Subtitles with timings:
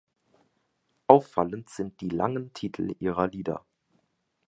[1.05, 3.67] Auffallend sind die langen Titel ihrer Lieder.